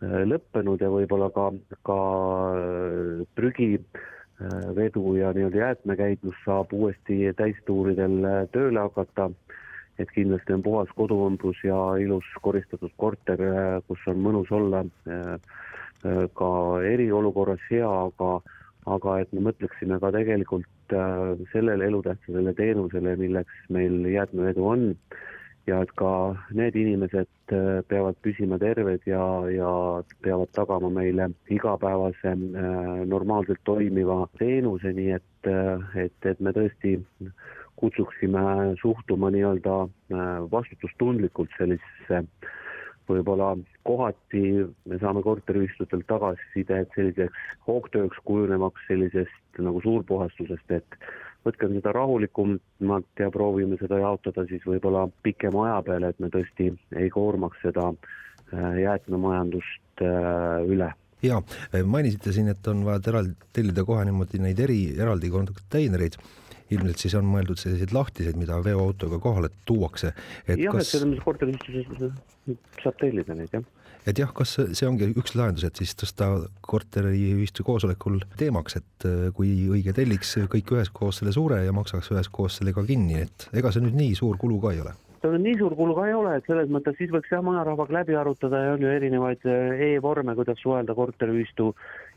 [0.00, 1.48] lõppenud ja võib-olla ka,
[1.88, 1.98] ka
[3.36, 3.72] prügi
[4.76, 8.20] vedu ja nii-öelda jäätmekäitlus saab uuesti täistuuridel
[8.52, 9.30] tööle hakata.
[10.00, 13.42] Et kindlasti on puhas koduõmblus ja ilus koristatud korter,
[13.88, 14.80] kus on mõnus olla
[16.40, 16.50] ka
[16.88, 18.38] eriolukorras hea, aga
[18.88, 20.94] aga et me mõtleksime ka tegelikult
[21.52, 24.86] sellele elutähtsale teenusele, milleks meil jäätmevedu on
[25.68, 26.10] ja et ka
[26.56, 29.72] need inimesed äh, peavad püsima terved ja, ja
[30.24, 36.96] peavad tagama meile igapäevase äh, normaalselt toimiva teenuse, nii et, äh, et, et me tõesti
[37.80, 39.76] kutsuksime suhtuma nii-öelda
[40.52, 42.24] vastutustundlikult sellisesse
[43.10, 43.54] võib-olla
[43.88, 44.42] kohati
[44.88, 50.98] me saame korteriühistutelt tagasisidet selliseks hoogtööks kujunevaks sellisest nagu suurpuhastusest, et
[51.46, 56.70] võtkem seda rahulikumalt ja proovime seda jaotada siis võib-olla pikema aja peale, et me tõesti
[56.96, 60.92] ei koormaks seda äh, jäätmemajandust äh, üle.
[61.22, 61.42] Ja
[61.84, 66.16] mainisite siin, et on vaja eraldi tellida kohe niimoodi neid eri, eraldi konteinereid
[66.70, 70.14] ilmselt siis on mõeldud selliseid lahtiseid, mida veoautoga kohale tuuakse.
[70.48, 73.68] jah kas..., et selles mõttes korteriühistuses saab tellida neid, jah.
[74.08, 76.30] Et jah, kas see ongi üks lahendus, et siis tõsta
[76.64, 82.56] korteriühistu koosolekul teemaks, et äh, kui õige telliks kõik üheskoos selle suure ja maksaks üheskoos
[82.60, 84.96] selle ka kinni, et ega see nüüd nii suur kulu ka ei ole.
[85.20, 88.16] Tal nii suur kulu ka ei ole, et selles mõttes siis võiks jah, majarahvaga läbi
[88.16, 91.74] arutada ja on ju erinevaid äh, e-vorme, kuidas suhelda korteriühistu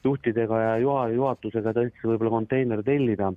[0.07, 3.33] juhtidega ja juha, juhatusega tõesti võib-olla konteiner tellida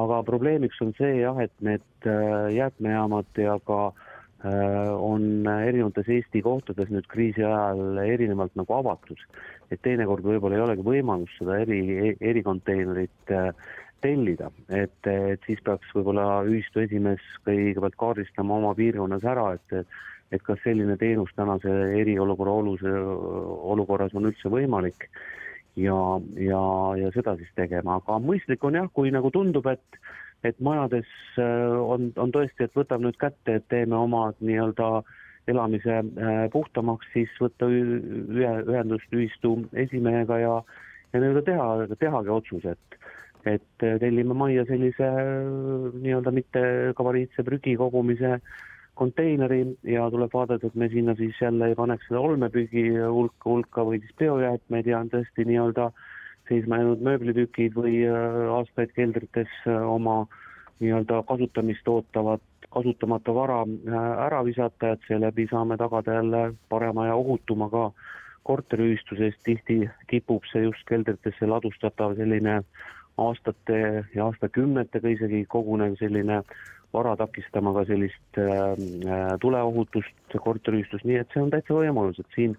[0.00, 6.42] aga probleemiks on see jah, et need äh, jäätmejaamad ja ka äh, on erinevates Eesti
[6.44, 9.20] kohtades nüüd kriisi ajal erinevalt nagu avatud.
[9.72, 13.52] et teinekord võib-olla ei olegi võimalust seda eri, erikonteinerit äh,
[14.02, 19.86] tellida, et, et siis peaks võib-olla ühistu esimees kõigepealt kaardistama oma piirkonnas ära, et
[20.32, 25.04] et kas selline teenus tänase eriolukorra olus, olukorras on üldse võimalik
[25.76, 25.98] ja,
[26.36, 26.62] ja,
[27.00, 30.02] ja seda siis tegema, aga mõistlik on jah, kui nagu tundub, et
[30.42, 31.06] et majades
[31.38, 34.88] äh, on, on tõesti, et võtame nüüd kätte, et teeme oma nii-öelda
[35.46, 40.56] elamise äh, puhtamaks, siis võtta ühe, ühendust ühistu esimehega ja,
[41.12, 41.68] ja nii-öelda teha,
[42.00, 42.98] tehagi otsus, et
[43.42, 45.06] et tellime majja sellise
[45.98, 46.60] nii-öelda mitte
[46.94, 48.52] gabariitse prügi kogumise äh,
[48.94, 53.84] konteineri ja tuleb vaadata, et me sinna siis jälle ei paneks seda olmepüügi hulka, hulka
[53.88, 55.90] või siis biojäätmeid ja on tõesti nii-öelda
[56.48, 60.26] seisma jäänud mööblitükid või äh, aastaid keldrites äh, oma
[60.80, 67.14] nii-öelda kasutamist ootavat kasutamata vara äh, ära visata, et seeläbi saame tagada jälle parema ja
[67.14, 67.90] ohutuma ka
[68.42, 69.78] korteriühistu, sest tihti
[70.10, 72.62] kipub see just keldritesse ladustatav selline
[73.22, 73.78] aastate
[74.14, 76.42] ja aastakümnetega isegi kogunev selline
[76.92, 82.36] vara takistama ka sellist äh, äh, tuleohutust korteriühistus, nii et see on täitsa võimalus, et
[82.36, 82.56] siin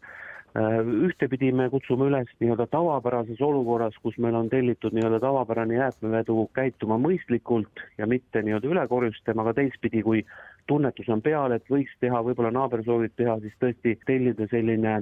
[0.58, 6.48] äh, ühtepidi me kutsume üles nii-öelda tavapärases olukorras, kus meil on tellitud nii-öelda tavapärane jäätmevedu
[6.58, 10.26] käituma mõistlikult ja mitte nii-öelda üle korjustama, aga teistpidi, kui
[10.67, 14.96] tunnetus on peal, et võiks teha, võib-olla naaber soovib teha, siis tõesti tellida selline,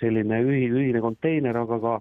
[0.00, 2.00] selline ühi-, ühine konteiner, aga ka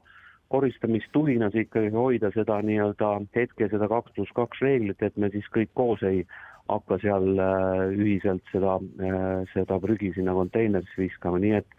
[0.52, 5.72] koristamistuhinas ikkagi hoida seda nii-öelda hetke seda kaks pluss kaks reeglit, et me siis kõik
[5.80, 6.26] koos ei
[6.72, 11.78] hakka seal äh, ühiselt seda, äh, seda prügi sinna konteinerisse viskama, nii et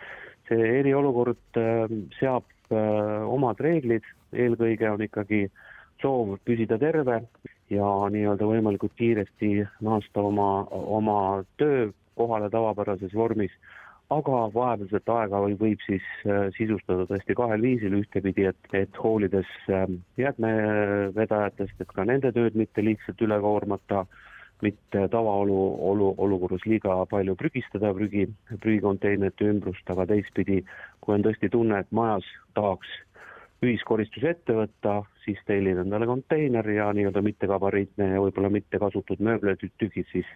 [0.49, 1.87] see eriolukord äh,
[2.21, 5.43] seab omad reeglid, eelkõige on ikkagi
[6.01, 7.19] soov püsida terve
[7.69, 11.19] ja nii-öelda võimalikult kiiresti naasta oma, oma
[11.61, 13.53] töökohale tavapärases vormis
[14.17, 20.01] aga vahepealset aega võib siis äh, sisustada tõesti kahel viisil, ühtepidi, et, et hoolides ähm,
[20.21, 24.05] jäätmevedajatest, et ka nende tööd mitte liigselt üle koormata,
[24.63, 25.59] mitte tavaolu,
[25.91, 27.91] olu, olukorras liiga palju prügistada.
[27.97, 28.29] Prügi,
[28.63, 30.61] prügikonteinerite ümbrust, aga teistpidi,
[31.03, 32.93] kui on tõesti tunne, et majas tahaks
[33.63, 40.11] ühiskoristuse ette võtta, siis tellin endale konteiner ja nii-öelda mittegabariitne ja võib-olla mitte kasutatud mööblitükid
[40.15, 40.31] siis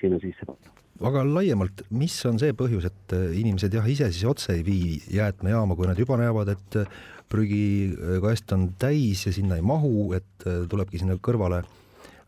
[0.00, 0.80] sinna sisse panna.
[1.00, 4.98] Aga laiemalt, mis on see põhjus, et äh, inimesed jah, ise siis otse ei vii
[5.16, 6.98] jäätmejaama, kui nad juba näevad, et äh,
[7.30, 11.62] prügikast on täis ja sinna ei mahu, et äh, tulebki sinna kõrvale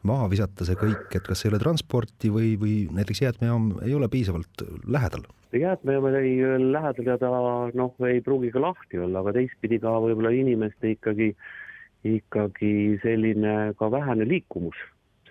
[0.09, 4.09] maha visata see kõik, et kas ei ole transporti või, või näiteks jäätmejaam ei ole
[4.11, 5.29] piisavalt lähedal?
[5.53, 6.33] Jäätmejaamad ei
[6.73, 7.31] lähedal ja ta
[7.77, 11.29] noh, ei pruugi ka lahti olla, aga teistpidi ka võib-olla inimeste ikkagi,
[12.09, 12.73] ikkagi
[13.05, 14.81] selline ka vähene liikumus,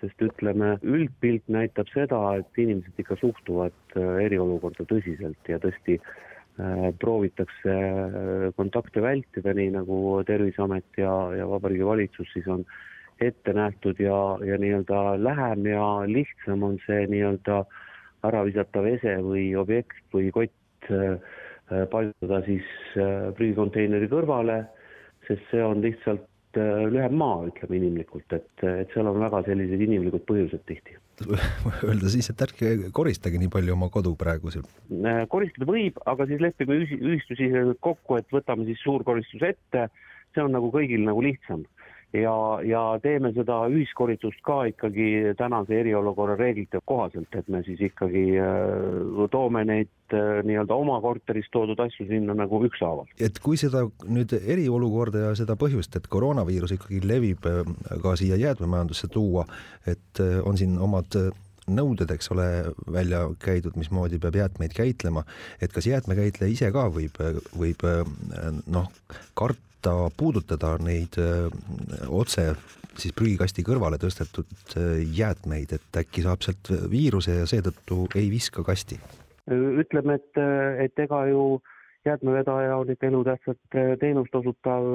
[0.02, 6.88] sest ütleme, üldpilt näitab seda, et inimesed ikka suhtuvad äh, eriolukorda tõsiselt ja tõesti äh,
[7.02, 12.66] proovitakse äh, kontakte vältida, nii nagu Terviseamet ja, ja Vabariigi Valitsus siis on
[13.22, 17.80] ette nähtud ja, ja nii-öelda lähem ja lihtsam on see nii-öelda äh,
[18.26, 20.90] ära visatav ese või objekt või kott
[21.90, 22.66] paigutada siis
[23.38, 24.58] prügikonteineri kõrvale,
[25.26, 26.26] sest see on lihtsalt
[26.60, 30.98] lühem maa, ütleme inimlikult, et, et seal on väga sellised inimlikud põhjused tihti.
[31.88, 34.64] Öelda siis, et ärge koristage nii palju oma kodu praegusel.
[35.30, 39.86] koristada võib, aga siis lepime ühistusiseselt kokku, et võtame siis suurkoristuse ette,
[40.34, 41.66] see on nagu kõigil nagu lihtsam
[42.12, 42.34] ja,
[42.64, 49.22] ja teeme seda ühiskoristust ka ikkagi tänase eriolukorra reeglite kohaselt, et me siis ikkagi äh,
[49.32, 53.08] toome neid äh, nii-öelda oma korterist toodud asju sinna nagu ükshaaval.
[53.20, 57.64] et kui seda nüüd eriolukorda ja seda põhjust, et koroonaviirus ikkagi levib äh,
[58.02, 59.46] ka siia jäätmemajandusse tuua,
[59.88, 61.16] et on siin omad
[61.72, 62.46] nõuded, eks ole,
[62.92, 65.22] välja käidud, mismoodi peab jäätmeid käitlema,
[65.62, 67.20] et kas jäätmekäitleja ise ka võib,
[67.54, 67.84] võib
[68.66, 68.88] noh,
[69.38, 71.48] karta ta puudutada neid öö,
[72.08, 72.52] otse
[72.98, 74.76] siis prügikasti kõrvale tõstetud
[75.16, 79.00] jäätmeid, et äkki saab sealt viiruse ja seetõttu ei viska kasti?
[79.50, 80.38] ütleme, et,
[80.84, 81.60] et ega ju
[82.06, 84.86] jäätmevedaja on ikka elutähtsat teenust osutav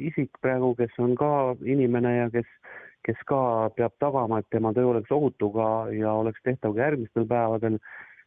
[0.00, 1.30] isik praegu, kes on ka
[1.64, 2.48] inimene ja kes,
[3.04, 7.26] kes ka peab tagama, et tema töö oleks ohutu ka ja oleks tehtav ka järgmistel
[7.28, 7.78] päevadel,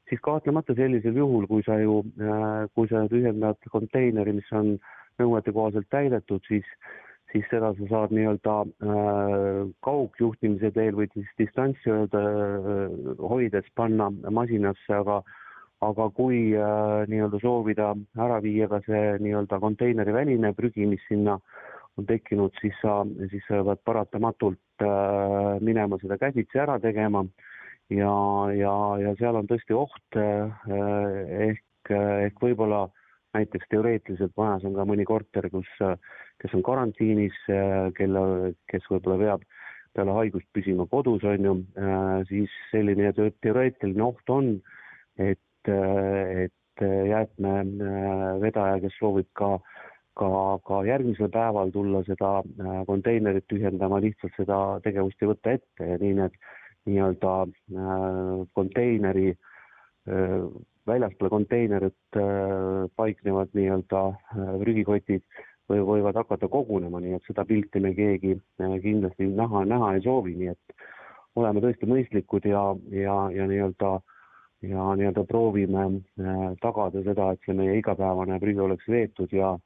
[0.09, 2.01] siis kahtlemata sellisel juhul, kui sa ju,
[2.75, 4.77] kui sa tühjendad konteineri, mis on
[5.17, 6.67] äh, nõuete kohaselt täidetud, siis,
[7.31, 14.93] siis seda sa saad nii-öelda äh, kaugjuhtimise teel või siis distantsi äh, hoides panna masinasse,
[15.01, 15.21] aga
[15.85, 21.37] aga kui äh, nii-öelda soovida ära viia ka see nii-öelda konteineri väline prügi, mis sinna
[21.97, 23.01] on tekkinud, siis sa,
[23.31, 27.25] siis sa pead paratamatult äh, minema seda käsitsi ära tegema.
[27.93, 28.11] Ja,
[28.51, 30.71] ja, ja seal on tõesti oht äh,
[31.47, 32.89] ehk, ehk võib-olla
[33.37, 35.69] näiteks teoreetiliselt majas on ka mõni korter, kus,
[36.41, 37.37] kes on karantiinis,
[37.97, 39.47] kelle, kes võib-olla peab
[39.97, 41.55] peale haigust püsima kodus, on ju,
[42.29, 44.51] siis selline teoreetiline oht on,
[45.17, 49.55] et, et jäätmevedaja, kes soovib ka
[50.17, 50.29] ka,
[50.65, 52.31] ka järgmisel päeval tulla seda
[52.89, 55.89] konteinerit tühjendama, lihtsalt seda tegevust ei võta ette.
[55.91, 56.39] Ja nii need
[56.87, 57.33] nii-öelda
[58.57, 59.33] konteineri
[60.87, 65.23] väljaspool konteinerit äh, paiknevad nii-öelda äh, prügikotid
[65.67, 70.05] või võivad hakata kogunema, nii et seda pilti me keegi äh, kindlasti näha, näha ei
[70.05, 70.77] soovi, nii et
[71.37, 73.97] oleme tõesti mõistlikud ja, ja, ja nii-öelda
[74.65, 75.83] ja nii-öelda proovime
[76.63, 79.57] tagada seda, et see meie igapäevane prügi oleks veetud ja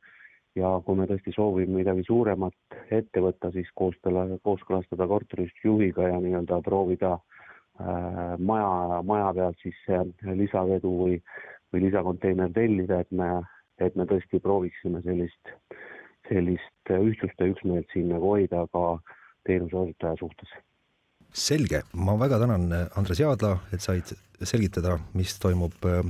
[0.59, 6.57] ja kui me tõesti soovime midagi suuremat ette võtta, siis koostala, kooskõlastada korteriühistujuhiga ja nii-öelda
[6.65, 7.40] proovida äh, Äh,
[8.39, 9.77] maja, maja pealt siis
[10.37, 11.19] lisavedu või,
[11.73, 13.29] või lisakonteiner tellida, et me,
[13.81, 15.53] et me tõesti prooviksime sellist,
[16.29, 18.85] sellist ühtsust ja üksmeelt siin nagu hoida ka
[19.47, 20.51] teenuse osutaja suhtes.
[21.31, 22.67] selge, ma väga tänan,
[22.99, 24.11] Andres Jaadla, et said
[24.43, 26.01] selgitada, mis toimub äh,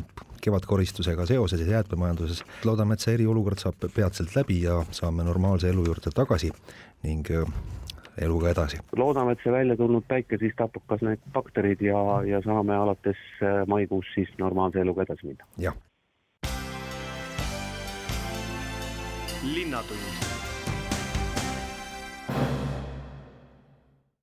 [0.41, 2.43] kevadkoristusega seoses ja jäätmemajanduses.
[2.65, 6.51] loodame, et see eriolukord saab peatselt läbi ja saame normaalse elu juurde tagasi
[7.03, 7.45] ning äh,
[8.21, 8.79] eluga edasi.
[8.97, 13.21] loodame, et see välja tulnud päike siis tapab kas need bakterid ja, ja saame alates
[13.41, 15.47] äh, maikuust siis normaalse eluga edasi minna.
[15.57, 15.75] jah.
[19.41, 20.50] linnatund